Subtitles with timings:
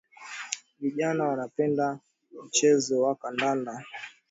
[0.79, 1.99] Vijana wanapenda
[2.45, 3.85] mchezo wa kandanda